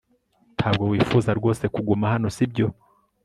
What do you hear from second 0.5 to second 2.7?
Ntabwo wifuza rwose kuguma hano sibyo